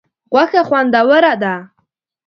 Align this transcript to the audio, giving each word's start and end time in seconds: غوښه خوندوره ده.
غوښه 0.33 0.61
خوندوره 0.69 1.33
ده. 1.41 1.55